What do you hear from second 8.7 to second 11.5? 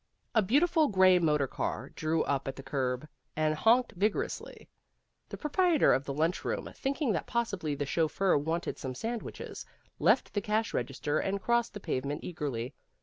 some sandwiches, left the cash register and